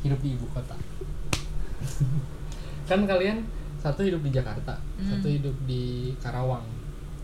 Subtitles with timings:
[0.00, 0.72] hidup di ibu kota
[2.86, 3.42] kan kalian
[3.76, 5.06] satu hidup di Jakarta Hmm.
[5.08, 6.62] satu hidup di Karawang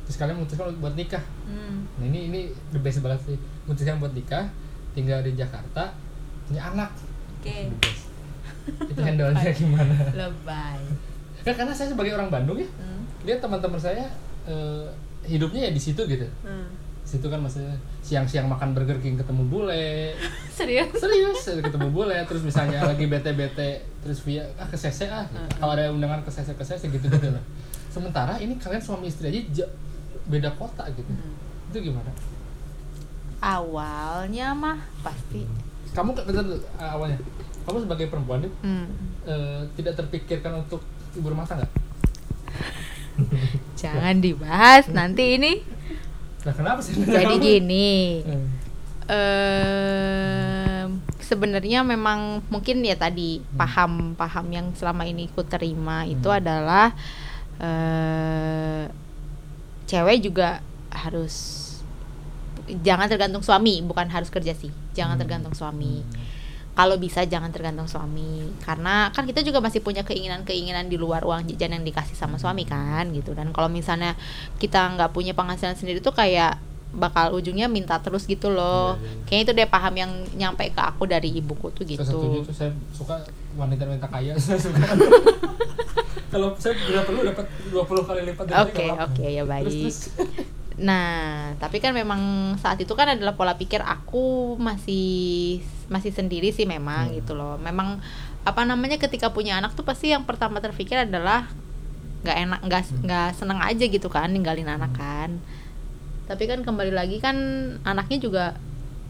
[0.02, 1.84] terus kalian memutuskan buat nikah Hmm.
[1.94, 2.38] nah ini ini
[2.70, 4.48] the best banget sih memutuskan buat nikah
[4.92, 5.92] tinggal di Jakarta
[6.44, 6.90] punya anak
[7.36, 7.68] Oke.
[7.68, 8.04] The best.
[8.86, 10.78] itu handle-nya gimana Lebay.
[11.42, 13.04] kan karena saya sebagai orang Bandung ya Hmm.
[13.22, 14.02] lihat teman-teman saya
[14.44, 14.84] eh,
[15.24, 16.66] hidupnya ya di situ gitu Hmm.
[17.06, 17.70] Situ kan maksudnya
[18.02, 20.12] siang-siang makan Burger King ketemu bule.
[20.52, 20.90] Serius?
[20.96, 25.22] serius ketemu bule terus misalnya lagi bete-bete terus via ah ke CC ah.
[25.52, 27.40] Kalau ada undangan ke CC ke CC gitu gitu lah.
[27.88, 29.72] Sementara ini kalian suami istri aja ja-
[30.26, 31.06] beda kota gitu.
[31.70, 32.10] Itu gimana?
[33.38, 35.44] Awalnya mah pasti.
[35.92, 36.42] kamu bentar
[36.76, 37.16] ah, awalnya.
[37.62, 38.84] Kamu sebagai perempuan nih Hmm.
[39.22, 40.80] eh, tidak terpikirkan untuk
[41.12, 41.64] ibu rumah tangga?
[43.76, 45.52] Jangan dibahas nanti ini.
[46.46, 48.22] Nah kenapa sih Jadi gini.
[48.22, 48.38] Eh,
[49.06, 56.38] Em, sebenarnya memang mungkin ya tadi paham-paham yang selama ini ku terima itu Hmm.
[56.38, 56.90] adalah
[57.58, 58.90] eh
[59.86, 60.58] cewek juga
[60.90, 61.34] harus
[62.82, 64.74] jangan tergantung suami, bukan harus kerja sih.
[64.92, 65.22] Jangan Hmm.
[65.22, 66.02] tergantung suami.
[66.76, 68.52] Kalau bisa jangan tergantung suami.
[68.60, 72.68] Karena kan kita juga masih punya keinginan-keinginan di luar uang jajan yang dikasih sama suami
[72.68, 73.32] kan gitu.
[73.32, 74.12] Dan kalau misalnya
[74.60, 76.60] kita nggak punya penghasilan sendiri tuh kayak
[76.96, 78.96] bakal ujungnya minta terus gitu loh.
[78.96, 79.24] Iya, iya.
[79.24, 82.44] kayaknya itu deh paham yang nyampe ke aku dari ibuku tuh Saya gitu.
[82.44, 83.24] tuh saya suka
[83.56, 84.32] wanita-wanita kaya.
[84.44, 84.84] Saya suka.
[86.26, 89.30] Kalau saya bila perlu dapat 20 kali lipat dari oke nggak oke apa-apa.
[89.30, 89.70] ya terus, baik.
[89.70, 89.98] terus.
[90.76, 92.20] Nah, tapi kan memang
[92.56, 97.16] saat itu kan adalah pola pikir aku masih masih sendiri sih memang Hmm.
[97.16, 97.56] gitu loh.
[97.56, 98.04] Memang
[98.42, 101.48] apa namanya ketika punya anak tuh pasti yang pertama terpikir adalah
[102.22, 102.96] nggak enak nggak Hmm.
[103.02, 105.40] nggak seneng aja gitu kan ninggalin anak kan.
[106.26, 107.36] Tapi kan kembali lagi kan
[107.82, 108.44] anaknya juga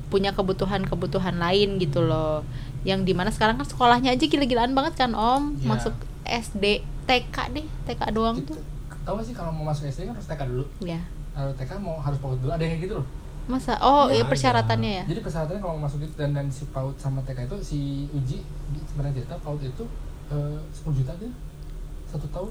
[0.06, 2.46] punya kebutuhan-kebutuhan lain gitu loh.
[2.84, 5.58] Yang di mana sekarang kan sekolahnya aja gila-gilaan banget kan Om.
[5.58, 5.66] Iya.
[5.66, 6.64] Masuk SD,
[7.04, 8.58] TK deh, TK doang tuh.
[9.02, 10.98] tahu gak sih kalau mau masuk SD kan harus TK dulu Ya.
[11.36, 12.50] TK mau harus PAUD dulu.
[12.50, 13.06] Ada yang kayak gitu loh.
[13.46, 13.78] Masa?
[13.78, 15.04] Oh, Iya, iya persyaratannya ya.
[15.06, 17.78] jadi persyaratannya kalau masuk itu dan dan si PAUD sama TK itu si
[18.10, 18.42] uji
[18.90, 19.84] sebenarnya cerita PAUD itu
[20.32, 21.30] eh, 10 juta dia.
[22.08, 22.50] Satu tahun.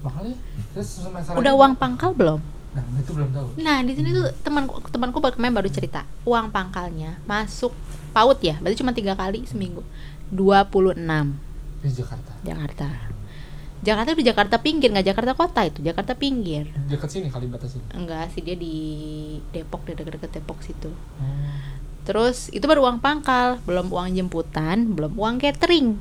[0.00, 0.36] Mahal ya
[0.72, 1.04] terus
[1.36, 2.40] Udah uang pangkal belum?
[2.70, 3.48] nah itu belum tahu.
[3.58, 7.74] Nah, di sini tuh temanku temanku kemarin baru cerita, uang pangkalnya masuk
[8.14, 9.82] PAUD ya, berarti cuma tiga kali seminggu.
[10.30, 10.94] 26
[11.82, 12.32] di Jakarta.
[12.46, 12.86] Jakarta.
[13.80, 16.68] Jakarta itu di Jakarta pinggir, nggak Jakarta kota itu, Jakarta pinggir.
[16.88, 18.76] dekat sini kali batas ini Enggak sih dia di
[19.56, 20.92] Depok, di deket-deket Depok situ.
[20.92, 21.56] oh.
[22.04, 25.96] Terus itu baru uang pangkal, belum uang jemputan, belum uang catering.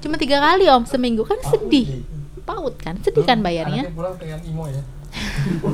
[0.00, 2.04] Cuma tiga kali om seminggu kan sedih.
[2.44, 3.88] PAUD kan, sedih kan bayarnya.
[3.92, 4.82] pulang pengen imo ya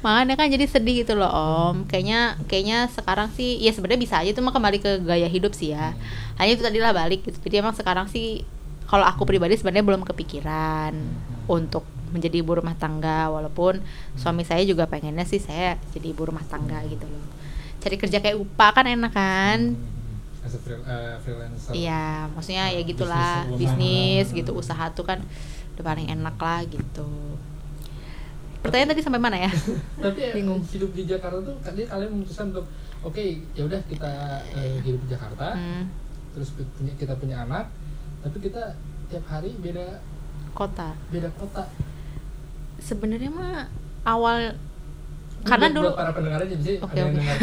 [0.00, 1.84] Makanya kan jadi sedih gitu loh Om.
[1.84, 5.76] Kayaknya kayaknya sekarang sih ya sebenarnya bisa aja itu mah kembali ke gaya hidup sih
[5.76, 5.92] ya.
[6.40, 7.36] Hanya itu tadilah balik gitu.
[7.36, 8.48] Jadi emang sekarang sih
[8.90, 10.90] kalau aku pribadi sebenarnya belum kepikiran
[11.46, 13.78] untuk menjadi ibu rumah tangga walaupun
[14.18, 17.22] suami saya juga pengennya sih saya jadi ibu rumah tangga gitu loh.
[17.78, 19.60] Cari kerja kayak UPA kan enak kan?
[20.40, 25.20] as a eh, freelancer Iya, maksudnya ya gitulah Bisnis gitu usaha tuh kan
[25.76, 27.06] udah paling enak lah gitu.
[28.60, 29.52] Pertanyaan tadi sampai mana ya?
[30.04, 30.60] tapi Bingung.
[30.66, 32.66] hidup di Jakarta tuh tadi kalian memutuskan untuk
[33.06, 33.22] oke
[33.54, 34.10] ya udah kita
[34.56, 35.88] eh, hidup di Jakarta Hmm,
[36.36, 37.68] terus punya kita punya anak
[38.20, 38.62] tapi kita
[39.06, 39.98] tiap hari beda
[40.52, 40.92] kota.
[41.08, 41.64] beda kota
[42.78, 43.66] sebenarnya mah
[44.02, 44.54] awal
[45.36, 47.18] Ini karena buat- dulu buat para pendengar aja bisa Oke, ada yang oke.
[47.18, 47.36] dengar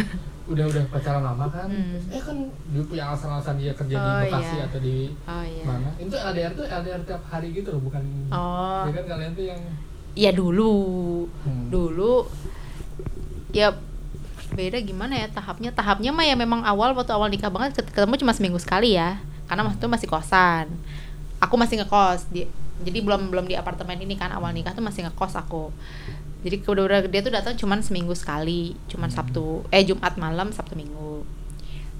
[0.47, 1.99] udah udah pacaran lama kan Hmm.
[2.07, 2.37] eh kan
[2.71, 4.63] dia punya alasan-alasan dia kerja Oh, di Bekasi iya.
[4.63, 8.83] atau di oh iya mana itu LDR tuh LDR tiap hari gitu loh bukan oh
[8.85, 9.61] ya kan kalian tuh yang
[10.15, 10.73] ya dulu
[11.43, 11.67] Hmm.
[11.67, 12.13] dulu
[13.51, 13.75] ya
[14.49, 18.15] beda gimana ya tahapnya tahapnya mah ya memang awal waktu awal nikah banget ket- ketemu
[18.17, 20.67] cuma seminggu sekali ya karena waktu itu masih kosan.
[21.39, 22.27] Aku masih ngekos.
[22.29, 22.45] Di
[22.83, 24.29] jadi belum belum di apartemen ini kan.
[24.35, 25.71] Awal nikah tuh masih ngekos aku.
[26.45, 28.75] Jadi udah dia tuh datang cuman seminggu sekali.
[28.91, 31.23] Cuman sabtu eh jumat malam sabtu minggu.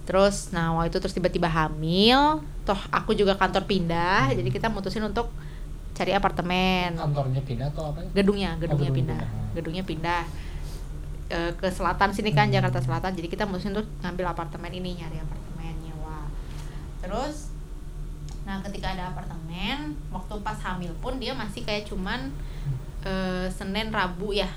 [0.04, 2.44] Terus nah waktu itu terus tiba-tiba hamil.
[2.68, 4.36] Toh aku juga kantor pindah.
[4.36, 5.32] Jadi kita mutusin untuk
[5.96, 7.00] cari apartemen.
[7.00, 8.04] Kantornya pindah atau apa?
[8.12, 9.24] Gedungnya gedungnya gedung pindah.
[9.24, 9.54] pindah.
[9.56, 10.24] gedungnya pindah.
[11.28, 13.12] Eh, ke selatan sini kan Jakarta Selatan.
[13.16, 15.37] Jadi kita mesti untuk ngambil apartemen ini nyari apartemen
[17.00, 17.52] terus
[18.44, 22.32] nah ketika ada apartemen waktu pas hamil pun dia masih kayak cuman
[23.04, 24.48] eh, Senin Rabu ya?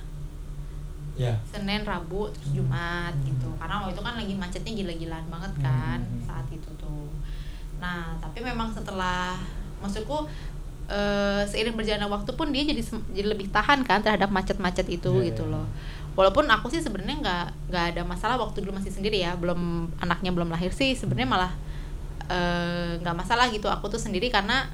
[1.19, 1.37] Ya.
[1.44, 3.50] Senin Rabu terus Jumat gitu.
[3.60, 6.22] Karena waktu itu kan lagi macetnya gila-gilaan banget kan Hmm.
[6.25, 7.10] saat itu tuh.
[7.76, 9.37] Nah tapi memang setelah
[9.82, 10.25] maksudku
[10.88, 12.81] eh, seiring berjalannya waktu pun dia jadi
[13.12, 15.52] jadi lebih tahan kan terhadap macet-macet itu Iya, gitu iya.
[15.60, 15.66] loh.
[16.14, 20.31] Walaupun aku sih sebenarnya nggak nggak ada masalah waktu dulu masih sendiri ya belum anaknya
[20.31, 21.52] belum lahir sih sebenarnya malah
[22.31, 23.67] eh, nggak masalah gitu.
[23.67, 24.71] Aku tuh sendiri karena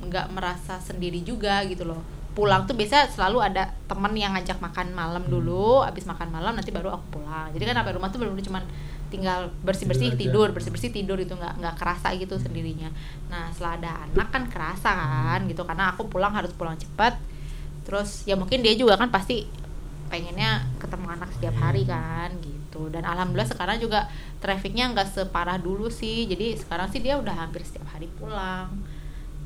[0.00, 2.00] nggak merasa sendiri juga gitu loh.
[2.32, 6.72] Pulang tuh biasa selalu ada temen yang ngajak makan malam dulu abis makan malam nanti
[6.72, 7.50] baru aku pulang.
[7.52, 8.64] Jadi kan sampai rumah tuh benar-benar cuman
[9.08, 12.88] tinggal bersih bersih Tidur tidur bersih bersih tidur itu nggak nggak kerasa gitu sendirinya.
[13.28, 17.18] Nah setelah ada anak kan kerasa kan gitu karena aku pulang harus pulang cepat.
[17.84, 19.48] Terus ya mungkin dia juga kan pasti
[20.08, 22.57] pengennya ketemu anak setiap hari kan gitu
[22.88, 24.06] dan alhamdulillah sekarang juga
[24.38, 26.24] trafficnya nggak separah dulu sih.
[26.24, 28.70] Jadi sekarang sih dia udah hampir setiap hari pulang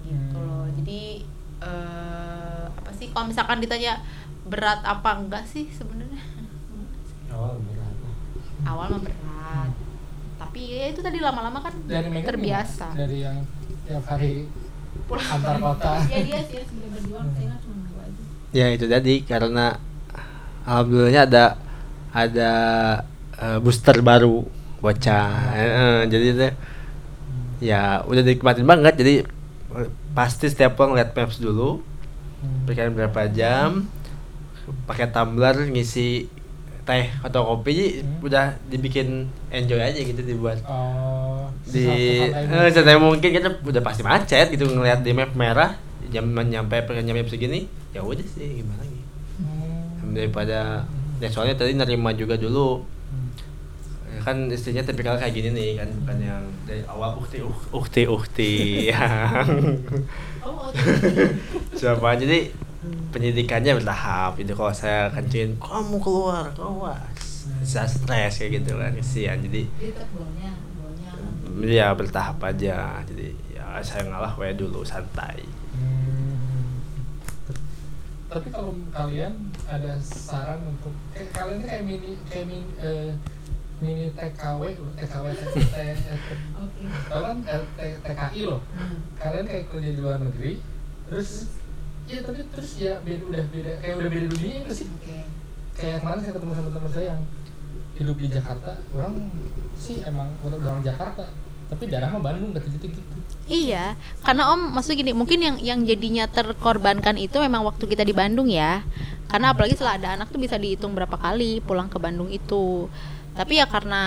[0.03, 0.45] gitu Hmm.
[0.45, 1.23] loh jadi
[1.63, 4.03] eh, apa sih kalau misalkan ditanya
[4.45, 6.19] berat apa enggak sih sebenarnya?
[7.31, 7.95] Awal berat.
[8.63, 9.71] Awal mah berat.
[10.37, 12.99] Tapi ya itu tadi lama-lama kan dari terbiasa gimana?
[12.99, 13.39] dari yang
[13.87, 14.51] tiap hari
[15.07, 15.25] pulang.
[15.31, 15.93] antar kota.
[16.13, 18.23] Ya dia sih sebenarnya berjuang saya kan cuma dua aja.
[18.53, 19.67] Ya itu tadi karena
[20.67, 21.45] alhamdulillahnya ada
[22.13, 22.53] ada
[23.39, 24.45] eh, booster baru
[24.83, 26.53] bocah Eh, eh, jadi teh
[27.63, 28.99] ya udah dinikmatin banget.
[28.99, 29.15] Jadi
[29.79, 31.81] eh, pasti setiap pulang lihat maps dulu.
[32.43, 32.67] Hmm.
[32.67, 33.87] pikirin berapa jam
[34.91, 36.27] pakai tumbler ngisi
[36.83, 38.27] teh atau kopi Hmm.
[38.27, 40.59] udah dibikin enjoy aja gitu dibuat.
[40.67, 41.87] Oh di
[42.27, 45.79] eh, santai mungkin kita udah pasti macet gitu ngeliat di map merah
[46.11, 49.01] jam nyampe pengen nyampe segini ya udah sih gimana lagi.
[49.39, 50.13] Hmm.
[50.13, 50.83] daripada
[51.23, 52.83] ya soalnya tadi nerima juga dulu
[54.23, 57.43] kan istrinya tipikal kayak gini nih kan bukan yang dari awal ukti
[57.75, 58.55] ukti ukti
[60.43, 60.71] oh
[61.79, 62.15] siapa?
[62.19, 62.51] Jadi
[63.15, 64.39] pendidikannya bertahap.
[64.39, 66.99] Itu kalau saya kencingin kamu keluar keluar.
[67.63, 69.39] Bisa stres kayak gitu kan kesian.
[69.43, 69.63] Jadi
[71.67, 73.03] ya bertahap aja.
[73.07, 75.43] Jadi ya saya ngalah wae dulu santai.
[78.33, 83.13] Tapi kalau kalian ada saran untuk eh, kalian ini kayak mini kayak mini, eh,
[83.83, 84.63] mini TKW
[84.95, 85.27] TKW
[87.11, 87.39] tahu kan
[88.07, 88.63] TKI loh.
[89.19, 90.63] Kalian kayak kerja di luar negeri,
[91.11, 91.51] terus
[92.07, 94.87] ya tapi terus ya beda udah beda kayak udah beda dunia itu sih.
[95.75, 97.23] Kayak kemarin saya ketemu sama teman saya yang
[97.99, 99.15] hidup di Jakarta, orang
[99.75, 101.27] sih emang orang orang Jakarta,
[101.67, 103.03] tapi daerah mah Bandung gitu gitu.
[103.51, 108.15] Iya, karena Om maksud gini, mungkin yang yang jadinya terkorbankan itu memang waktu kita di
[108.15, 108.87] Bandung ya.
[109.27, 112.87] Karena apalagi setelah ada anak tuh bisa dihitung berapa kali pulang ke Bandung itu.
[113.33, 114.03] Tapi ya karena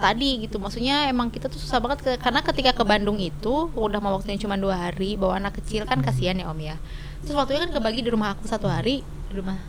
[0.00, 4.00] tadi gitu, maksudnya emang kita tuh susah banget ke- karena ketika ke Bandung itu udah
[4.00, 6.76] mau waktunya cuma dua hari, bawa anak kecil kan kasihan ya Om ya.
[7.20, 9.60] Terus waktunya kan kebagi di rumah aku satu hari, di rumah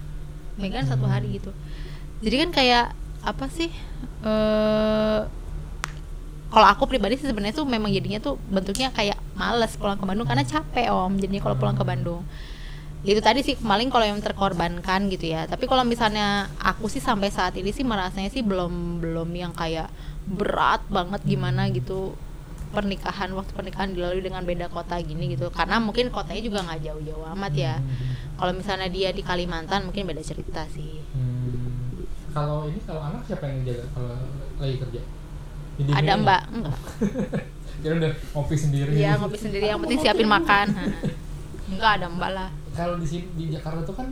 [0.56, 1.52] Megan satu hari gitu.
[2.24, 2.86] Jadi kan kayak
[3.22, 3.70] apa sih?
[4.22, 5.22] eh
[6.52, 10.28] kalau aku pribadi sih sebenarnya tuh memang jadinya tuh bentuknya kayak males pulang ke Bandung
[10.28, 12.28] karena capek om jadinya kalau pulang ke Bandung
[13.02, 17.34] itu tadi sih paling kalau yang terkorbankan gitu ya tapi kalau misalnya aku sih sampai
[17.34, 19.90] saat ini sih merasanya sih belum belum yang kayak
[20.22, 22.14] berat banget gimana gitu
[22.72, 27.26] pernikahan waktu pernikahan dilalui dengan beda kota gini gitu karena mungkin kotanya juga nggak jauh-jauh
[27.36, 27.76] amat ya
[28.38, 32.08] kalau misalnya dia di Kalimantan mungkin beda cerita sih Hmm.
[32.32, 34.16] Kalau ini kalau anak siapa yang jaga kalau
[34.56, 35.02] lagi kerja?
[35.76, 36.78] Jadi ada ini- mbak enggak
[37.84, 38.92] Jadi udah ngopi sendiri.
[38.96, 40.68] Iya ngopi sendiri yang penting siapin makan.
[41.76, 42.50] Enggak ada mbak lah.
[42.72, 44.08] Kalau di sini di Jakarta tuh kan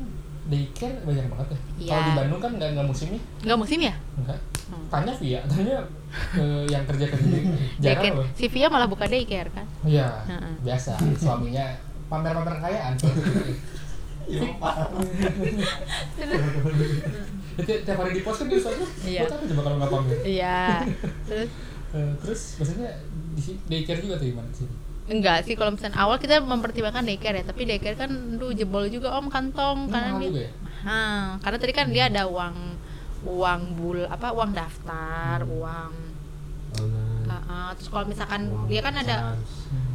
[0.46, 1.60] daycare banyak banget ya.
[1.78, 1.90] Iya.
[1.90, 3.94] Kalau di Bandung kan nggak nggak musimnya, Enggak musim ya?
[4.16, 4.40] enggak.
[4.70, 4.86] Hmm.
[4.88, 5.78] Tanya via, tanya
[6.34, 7.42] eh, yang kerja kerja di
[7.84, 8.16] jarang Daycare.
[8.16, 8.28] loh.
[8.34, 9.66] Si Via malah buka daycare kan?
[9.84, 10.54] Iya, Heeh.
[10.62, 10.94] biasa.
[11.16, 11.66] Suaminya
[12.08, 12.94] pamer-pamer kekayaan.
[17.60, 19.22] Ti- Tiap hari di pos kan dia suatu, Iya.
[19.22, 20.18] buat apa coba kalau nggak pamer?
[20.24, 20.60] Iya.
[21.26, 21.50] Terus
[21.90, 22.90] Eh, terus maksudnya
[23.34, 24.70] di sini daycare juga tuh gimana sih?
[25.10, 29.18] Enggak sih kalau misalnya awal kita mempertimbangkan daycare ya, tapi daycare kan duh jebol juga
[29.18, 30.50] Om kantong Ini karena dia ya?
[31.42, 32.56] Karena tadi kan dia ada uang
[33.26, 35.58] uang bul apa uang daftar, Hmm.
[35.60, 35.92] uang
[37.28, 39.36] uh, uh, terus kalau misalkan dia kan ada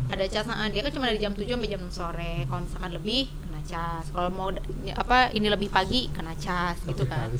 [0.05, 2.91] ada cas nah, dia kan cuma dari jam 7 sampai jam 6 sore kalau misalkan
[2.93, 4.49] lebih kena cas kalau mau
[4.85, 7.33] ya, apa ini lebih pagi kena cas gitu kan.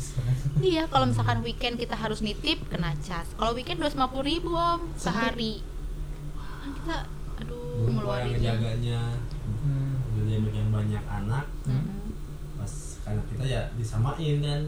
[0.65, 5.61] iya kalau misalkan weekend kita harus nitip kena cas kalau weekend 250 ribu om sehari.
[6.65, 7.05] Kita
[7.91, 9.01] ngeluarin yang ngejaganya
[9.65, 9.97] Hmm.
[10.15, 12.13] dia yang banyak anak Mm-mm.
[12.55, 14.61] pas karena kita ya disamain kan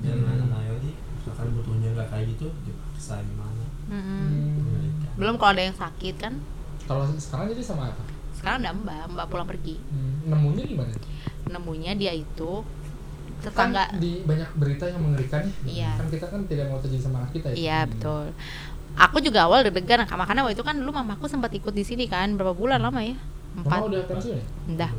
[0.00, 0.44] jangan Hmm.
[0.46, 3.64] anak ini misalkan butuhnya nggak kayak gitu dipaksa gimana.
[3.86, 4.56] Hmm.
[4.62, 5.12] Berikan.
[5.14, 6.34] belum kalau ada yang sakit kan
[6.82, 8.02] Kalau sekarang jadi sama apa?
[8.32, 10.28] sekarang ada mbak mbak pulang pergi Hmm.
[10.28, 10.92] Nemunya gimana?
[11.44, 12.52] nemunya dia itu
[13.42, 15.66] Kan tetangga di banyak berita yang mengerikan ya.
[15.66, 15.90] Iya.
[15.96, 17.56] Kan kita kan tidak mau terjadi sama anak kita ya.
[17.56, 18.24] Iya betul.
[18.94, 22.36] Aku juga awal deg-degan makanya waktu itu kan dulu mamaku sempat ikut di sini kan
[22.36, 23.16] berapa bulan lama ya?
[23.52, 23.80] Mama Empat.
[23.84, 24.44] udah pensiun ya?
[24.68, 24.92] Udah.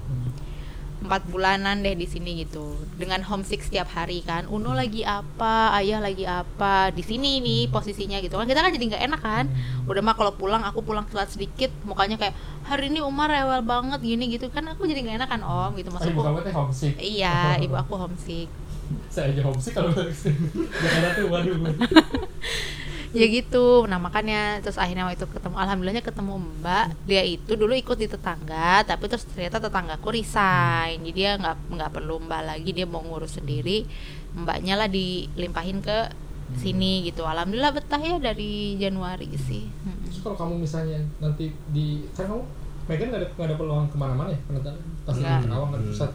[1.04, 6.00] Empat bulanan deh di sini gitu dengan homesick setiap hari kan Uno lagi apa ayah
[6.00, 9.46] lagi apa di sini nih posisinya gitu kan kita kan jadi nggak enak kan
[9.84, 12.32] udah mah kalau pulang aku pulang telat sedikit mukanya kayak
[12.64, 15.92] hari ini Umar rewel banget gini gitu kan aku jadi nggak enak kan om gitu
[15.92, 16.94] Oh, ibu maksudku kamu teh homesick.
[16.96, 17.36] iya
[17.68, 18.48] ibu aku homesick
[19.12, 20.48] Saya aja homesick kalau balik sini.
[20.56, 21.56] Jakarta tuh waduh.
[23.14, 27.74] ya gitu nah makanya terus akhirnya waktu itu ketemu alhamdulillahnya ketemu mbak dia itu dulu
[27.74, 32.74] ikut di tetangga tapi terus ternyata tetanggaku resign jadi dia nggak nggak perlu mbak lagi
[32.74, 33.86] dia mau ngurus sendiri
[34.34, 36.10] mbaknya lah dilimpahin ke
[36.54, 40.10] sini gitu alhamdulillah betah ya dari Januari sih Mm-mm.
[40.10, 42.42] Terus kalau kamu misalnya nanti di kan kamu
[42.84, 44.62] Megan nggak ada nggak ada peluang ke mana-mana ya pernah
[45.02, 45.40] pas di Nggak.
[45.48, 45.90] Karawang kan Hmm.
[45.90, 46.12] pusat.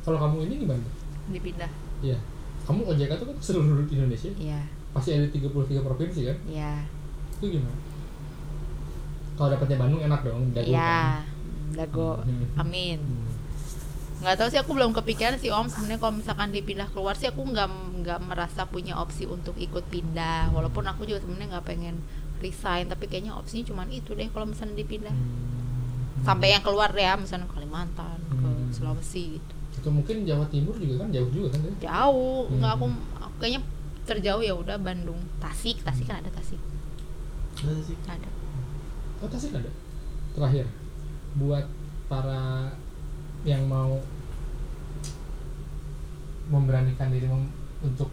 [0.00, 0.84] Kalau kamu ini gimana?
[1.28, 2.18] dipindah Iya.
[2.64, 4.30] Kamu OJK tuh kan seluruh Indonesia.
[4.38, 4.62] iya
[4.96, 6.36] Pasti ada 33 provinsi kan?
[6.46, 6.72] iya
[7.36, 7.76] Itu gimana?
[9.36, 11.76] Kalau dapetnya Bandung enak dong, dagu iya kan?
[11.76, 12.56] dago Hmm.
[12.56, 13.28] amin Hmm.
[14.16, 17.44] nggak tahu sih aku belum kepikiran sih om sebenarnya kalau misalkan dipindah keluar sih aku
[17.44, 17.68] nggak
[18.00, 22.00] nggak merasa punya opsi untuk ikut pindah walaupun aku juga sebenarnya nggak pengen
[22.38, 26.24] resign tapi kayaknya opsinya cuma itu deh kalau misalnya dipindah Hmm.
[26.24, 28.72] sampai yang keluar ya misalnya Kalimantan ke Hmm.
[28.72, 31.60] Sulawesi gitu Itu mungkin Jawa Timur juga kan jauh juga kan?
[31.60, 31.72] ya?
[31.84, 33.20] jauh nggak aku, Hmm.
[33.20, 33.60] aku kayaknya
[34.06, 36.60] terjauh ya udah Bandung Tasik Tasik kan ada Tasik
[37.56, 37.96] Ada sih.
[38.06, 38.28] ada
[39.18, 39.70] Oh Tasik ada.
[40.32, 40.66] Terakhir
[41.34, 41.64] buat
[42.06, 42.70] para
[43.42, 43.98] yang mau
[46.46, 47.50] memberanikan diri mem-
[47.82, 48.08] untuk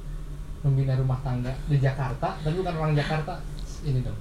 [0.63, 3.37] membina rumah tangga di Jakarta, tapi bukan orang Jakarta,
[3.83, 4.15] ini dong.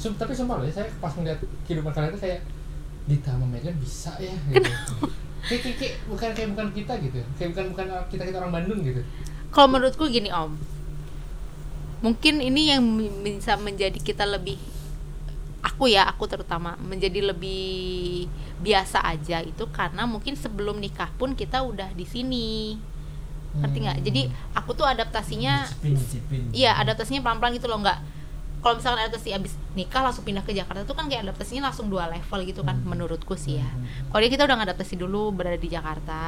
[0.00, 2.40] Sum- tapi sumpah loh ya, saya pas melihat kehidupan kalian itu kayak
[3.04, 4.94] Dita sama Megan bisa ya gitu.
[5.44, 7.18] Kayak, kayak, kayak bukan kayak bukan kita gitu.
[7.36, 9.00] Kayak bukan bukan kita kita orang Bandung gitu.
[9.50, 10.58] kalau menurutku gini om
[12.02, 12.82] mungkin ini yang
[13.22, 14.58] bisa menjadi kita lebih
[15.64, 18.26] aku ya aku terutama menjadi lebih
[18.60, 22.76] biasa aja itu karena mungkin sebelum nikah pun kita udah di sini
[23.56, 24.06] ngerti nggak Hmm.
[24.10, 24.22] jadi
[24.52, 25.64] aku tuh adaptasinya
[26.52, 27.98] iya adaptasinya pelan-pelan gitu loh nggak
[28.64, 32.08] kalau misalkan adaptasi abis nikah langsung pindah ke Jakarta tuh kan kayak adaptasinya langsung dua
[32.08, 32.88] level gitu kan Hmm.
[32.88, 33.84] menurutku sih ya Hmm.
[34.08, 36.20] kalau dia kita udah ngadaptasi dulu berada di Jakarta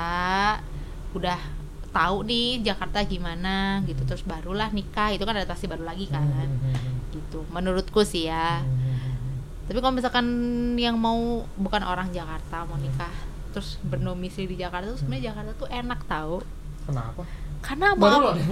[1.11, 1.40] udah
[1.88, 7.09] tahu nih Jakarta gimana gitu terus barulah nikah itu kan adaptasi baru lagi kan Hmm.
[7.11, 8.61] gitu menurutku sih ya
[9.64, 10.26] tapi kalau misalkan
[10.76, 11.16] yang mau
[11.57, 13.11] bukan orang Jakarta mau nikah
[13.50, 16.45] terus bernomisili di Jakarta tuh sebenarnya Jakarta tuh enak tahu
[16.85, 17.25] Kenapa?
[17.66, 18.00] Karena mau.
[18.00, 18.35] Baru loh.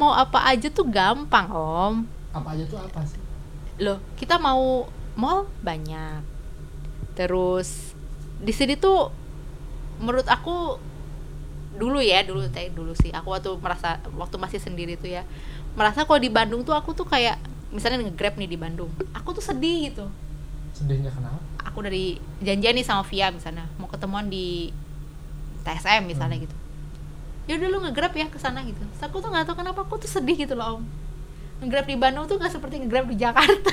[0.00, 1.94] mau apa aja tuh gampang om
[2.30, 3.18] Apa aja tuh apa sih?
[3.78, 6.18] loh kita mau mall banyak
[7.14, 7.94] terus
[8.38, 9.10] di sini tuh
[9.98, 10.76] menurut aku
[11.74, 15.22] dulu ya dulu teh dulu sih aku waktu merasa waktu masih sendiri tuh ya
[15.74, 17.38] merasa kalau di Bandung tuh aku tuh kayak
[17.70, 20.06] misalnya nge-grab nih di Bandung aku tuh sedih gitu
[20.70, 21.38] Sedihnya kenapa?
[21.60, 24.70] aku dari janjian nih sama Via misalnya mau ketemuan di
[25.62, 26.44] TSM misalnya Hmm.
[26.46, 26.54] gitu
[27.48, 29.96] ya udah lu nge-grab ya ke sana gitu Terus aku tuh nggak tahu kenapa aku
[29.96, 30.82] tuh sedih gitu loh om
[31.58, 33.72] nge-grab di Bandung tuh nggak seperti nge-grab di Jakarta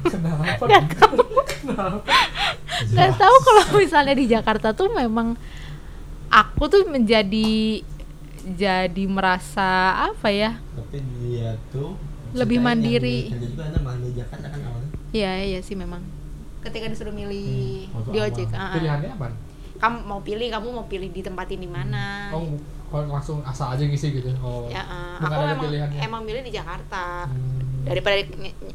[0.00, 0.64] Kenapa?
[0.64, 1.16] Nggak tahu.
[1.44, 2.14] Kenapa?
[2.88, 5.36] nggak tahu kalau misalnya di Jakarta tuh memang
[6.32, 7.84] aku tuh menjadi
[8.40, 12.00] jadi merasa apa ya Tapi dia tuh
[12.32, 13.28] Lebih mandiri.
[13.28, 13.42] kan.
[15.10, 16.00] Iya iya sih memang
[16.62, 18.74] ketika disuruh milih Waktu di ojek ah, ah.
[18.78, 19.26] Pilihannya apa?
[19.80, 22.44] Kamu mau pilih kamu mau pilih di mana Oh,
[22.90, 24.28] kalau langsung asal aja ngisi gitu.
[24.38, 24.66] Oh.
[24.66, 24.82] ya
[25.16, 26.00] bukan aku ada emang pilihannya.
[26.00, 27.88] emang milih di Jakarta Hmm.
[27.88, 28.16] daripada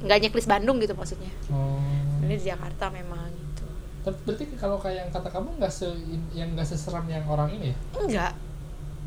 [0.01, 1.77] nggak nyeklis Bandung gitu maksudnya Oh.
[2.25, 3.65] ini di Jakarta memang gitu
[4.01, 5.87] Tapi berarti kalau kayak yang kata kamu nggak se
[6.31, 7.77] yang nggak seseram yang orang ini ya?
[7.95, 8.33] enggak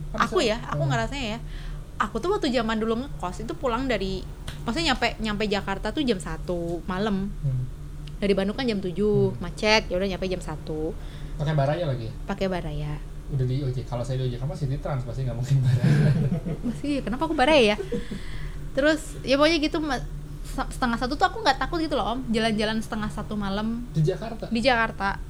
[0.08, 0.90] Kan aku ya aku Hmm.
[0.90, 1.40] ngerasanya ya
[1.98, 4.22] aku tuh waktu zaman dulu ngekos itu pulang dari
[4.62, 6.46] maksudnya nyampe nyampe Jakarta tuh jam 1
[6.86, 7.64] malam Hmm.
[8.16, 10.94] dari Bandung kan jam 7 macet ya udah nyampe jam 1
[11.38, 12.08] Pakai baraya lagi?
[12.26, 12.98] Pakai baraya.
[13.30, 13.86] Udah di ojek.
[13.86, 16.10] Kalau saya di ojek kamu City Trans pasti nggak mungkin baraya.
[16.66, 17.76] masih kenapa aku baraya ya?
[18.74, 19.78] Terus ya pokoknya gitu
[20.58, 22.20] setengah satu tuh aku nggak takut gitu loh om.
[22.34, 23.86] Jalan-jalan setengah satu malam.
[23.94, 24.50] Di Jakarta.
[24.50, 25.22] di Jakarta.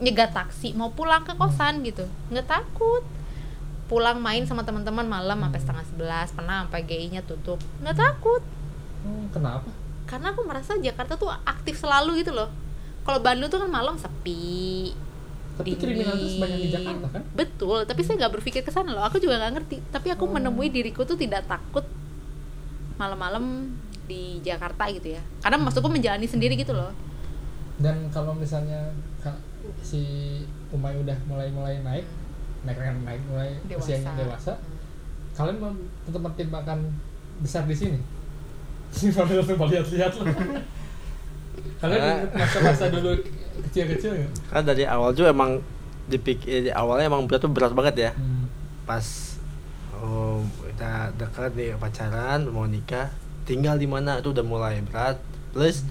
[0.00, 2.06] Nyegat taksi mau pulang ke kosan gitu.
[2.30, 3.02] Nggak takut.
[3.90, 7.58] Pulang main sama teman-teman malam sampai setengah sebelas pernah sampai GI-nya tutup.
[7.82, 8.42] Nggak takut.
[9.02, 9.66] Hmm, kenapa?
[10.10, 12.50] karena aku merasa Jakarta tuh aktif selalu gitu loh.
[13.06, 14.90] Kalau Bandung tuh kan malam sepi
[15.52, 16.40] Tapi kriminalitas dingin.
[16.40, 17.22] banyak di Jakarta kan?
[17.32, 20.30] betul tapi saya nggak berpikir ke sana loh aku juga nggak ngerti tapi aku Oh.
[20.30, 21.84] menemui diriku tuh tidak takut
[22.96, 23.68] malam-malam
[24.04, 26.92] di Jakarta gitu ya karena maksudku menjalani sendiri gitu loh
[27.76, 29.40] Dan kalau misalnya Kak,
[29.80, 30.00] si
[30.68, 32.04] Umay udah mulai-mulai naik,
[32.62, 33.80] naik naik, naik mulai Dewasa.
[33.80, 34.52] usianya dewasa,
[35.32, 36.76] kalian mau tetap mempertimbangkan
[37.40, 37.96] besar di sini?
[38.92, 40.28] Gimana tuh lihat-lihat loh.
[41.80, 43.16] Kalian masa-masa dulu
[43.62, 44.32] kecil-kecil nggak?
[44.48, 45.60] kan dari awal tuh emang
[46.06, 48.46] dipikir di awalnya emang berat tuh berat banget ya Hmm.
[48.82, 49.06] pas
[49.94, 53.10] oh, kita dekat nih pacaran mau nikah
[53.42, 55.18] tinggal di mana itu udah mulai berat
[55.50, 55.86] plus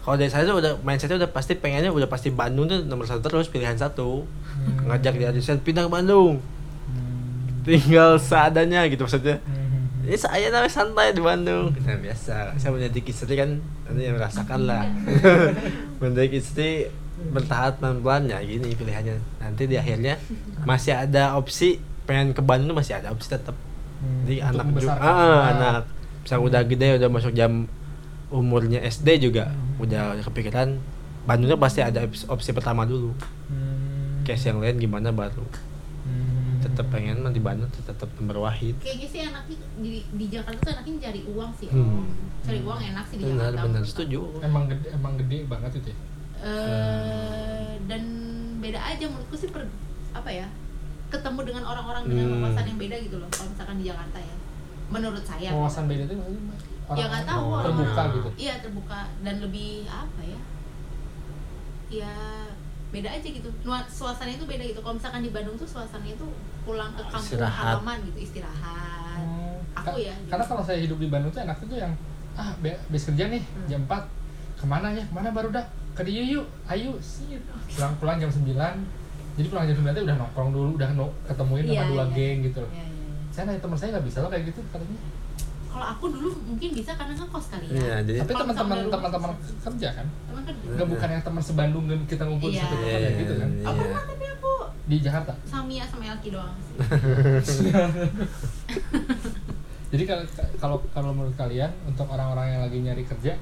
[0.00, 3.20] kalau dari saya tuh udah mindsetnya udah pasti pengennya udah pasti Bandung tuh nomor satu
[3.22, 4.86] terus pilihan satu Hmm.
[4.86, 6.40] ngajak dia desain pindah ke Bandung
[6.86, 7.60] Hmm.
[7.62, 9.59] tinggal seadanya gitu maksudnya Hmm.
[10.00, 14.60] Ini saya namanya santai di Bandung kita biasa saya mendidik istri kan nanti yang merasakan
[14.62, 14.82] lah
[16.00, 16.88] mendidik istri
[17.22, 20.16] bertahap pelan-pelan ya gini pilihannya nanti di akhirnya
[20.62, 23.56] masih ada opsi pengen ke Bandung masih ada opsi tetap
[24.00, 24.24] Hmm.
[24.24, 25.44] jadi Untuk anak juga ah, anak.
[25.52, 25.82] anak
[26.18, 27.52] misalnya udah gede udah masuk jam
[28.26, 29.76] umurnya SD juga Hmm.
[29.78, 30.80] udah kepikiran
[31.22, 33.12] Bandung tuh pasti ada opsi, opsi pertama dulu
[33.44, 34.24] Hmm.
[34.24, 35.69] case yang lain gimana baru Hmm.
[36.80, 40.72] Tetap pengen mah di Bandung tetap nomor wahid kayaknya sih enaknya di, di Jakarta tuh
[40.72, 42.00] enaknya cari uang sih Hmm.
[42.00, 42.08] Om.
[42.40, 45.88] cari uang enak sih di benar Jakarta benar setuju Emang gede, emang gede banget itu
[45.88, 45.98] ya.
[46.40, 48.02] Eh, dan
[48.58, 49.68] beda aja menurutku sih per,
[50.10, 50.48] apa ya
[51.06, 52.40] ketemu dengan orang-orang dengan Hmm.
[52.40, 54.36] wawasan yang beda gitu loh kalau misalkan di Jakarta ya
[54.88, 56.56] menurut saya Wawasan beda itu maksudnya
[56.90, 58.28] ya nggak tahu orang- terbuka gitu.
[58.38, 60.40] iya terbuka dan lebih apa ya
[61.92, 62.12] ya
[62.90, 63.48] beda aja gitu
[63.88, 66.26] suasananya itu beda gitu kalau misalkan di Bandung tuh suasananya itu
[66.60, 67.78] pulang ke kampung Istirahat.
[67.78, 69.58] halaman gitu istirahat Hmm.
[69.76, 71.92] aku ya Karena kalau saya hidup di Bandung tuh enaknya tuh yang
[72.34, 73.66] ah be habis kerja nih Hmm.
[73.66, 74.02] jam 4
[74.56, 78.28] ke mana ya ke mana baru dah ke dia yuk ayo sih pulang pulang jam
[78.28, 78.46] 9
[79.34, 82.12] jadi pulang jam 9 tuh udah nongkrong dulu udah no, ketemuin Iya, sama dua iya.
[82.12, 83.12] geng gitu Ya, ya, ya.
[83.30, 84.98] saya nanya teman saya nggak bisa loh kayak gitu katanya
[85.70, 87.72] kalau aku dulu mungkin bisa karena kan kos kali ya.
[87.72, 90.06] Iya, jadi tapi teman-teman teman-teman kerja kan?
[90.26, 90.66] Teman kerja.
[90.68, 92.64] Nggak bukan yang teman sebandung dan kita ngumpul di Iya.
[92.64, 93.50] satu tempat kayak gitu kan?
[93.62, 94.52] Aku pernah tapi aku
[94.84, 95.32] di Jakarta?
[95.44, 96.54] Samia sama Elki doang
[97.40, 97.70] sih.
[99.90, 100.22] Jadi kalau
[100.56, 103.34] kalau kalau menurut kalian untuk orang-orang yang lagi nyari kerja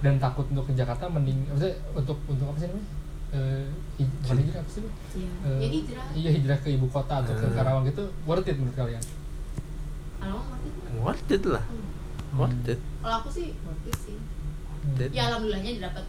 [0.00, 2.88] dan takut untuk ke Jakarta mending maksudnya untuk untuk apa sih namanya?
[3.28, 3.66] Eh
[3.96, 4.80] hij- bukan hijrah apa sih?
[5.12, 5.30] Iya.
[5.42, 6.06] Eh, ya hijrah.
[6.14, 7.54] iya hijrah ke ibu kota atau ke Hmm.
[7.54, 9.02] Karawang gitu worth it menurut kalian
[10.28, 10.92] kalau ngerti nggak?
[10.98, 11.86] worth it lah Hmm.
[12.36, 14.98] worth it kalau aku sih ngerti sih Hmm.
[14.98, 16.04] It- ya alhamdulillahnya dapat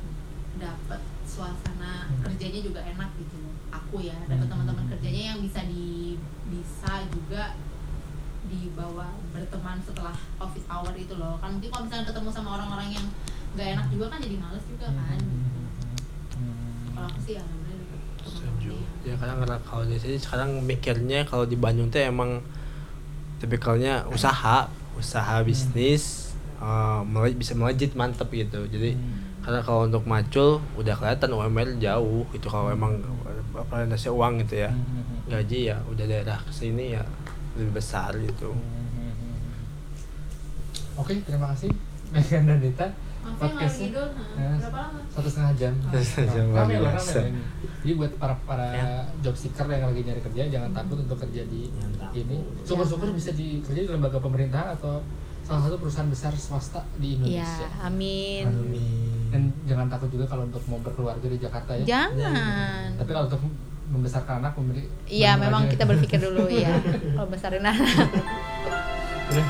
[0.58, 2.22] dapat suasana Hmm.
[2.24, 3.38] kerjanya juga enak gitu
[3.70, 4.54] aku ya dapat Hmm.
[4.54, 7.54] teman-teman kerjanya yang bisa di bisa juga
[8.46, 13.06] dibawa berteman setelah office hour itu loh kan mungkin kalau misalnya ketemu sama orang-orang yang
[13.54, 16.94] nggak enak juga kan jadi males juga kan Hmm.
[16.94, 21.44] kalau aku sih alhamdulillah setuju yang- ya kadang karena kalau di sini sekarang mikirnya kalau
[21.44, 22.40] di Bandung tuh emang
[23.38, 29.42] tipikalnya usaha usaha bisnis eh, mele- bisa melejit mantep gitu jadi Hmm.
[29.42, 32.98] karena kalau untuk macul udah kelihatan UMR jauh itu kalau emang
[33.54, 35.24] apa nasi uang gitu ya Hmm.
[35.28, 37.04] gaji ya udah daerah ke sini ya
[37.54, 38.66] lebih besar gitu Hmm.
[40.98, 41.70] Oke, terima kasih
[42.10, 42.88] Megan dan Dita.
[43.30, 45.74] Maaf ya gitu, ya, nah, satu setengah jam.
[45.84, 47.20] Satu setengah jam, rame biasa.
[47.78, 48.88] Jadi buat para para Ya.
[49.20, 52.16] job seeker yang lagi nyari kerja jangan takut untuk kerja di takut.
[52.16, 52.38] ini.
[52.64, 55.04] Syukur-syukur bisa di kerja di lembaga pemerintahan atau
[55.42, 57.68] salah satu perusahaan besar swasta di Iya, Indonesia.
[57.82, 58.46] amin.
[59.28, 61.86] Dan jangan takut juga kalau untuk mau berkeluarga di Jakarta ya.
[61.86, 62.96] Jangan.
[62.96, 63.42] Tapi kalau untuk
[63.88, 65.72] membesarkan anak memberi Iya, memang aja.
[65.72, 66.76] kita berpikir dulu ya.
[67.16, 67.80] Kalau besarin anak.
[69.28, 69.48] Udah,